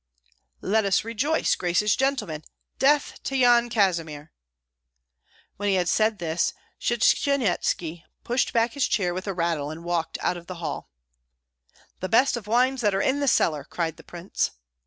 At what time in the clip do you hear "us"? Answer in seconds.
0.85-1.03